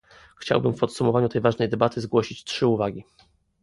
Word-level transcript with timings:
Chciałbym 0.37 0.73
w 0.73 0.79
podsumowaniu 0.79 1.29
tej 1.29 1.41
ważnej 1.41 1.69
debaty 1.69 2.01
zgłosić 2.01 2.43
trzy 2.43 2.67
uwagi 2.67 3.05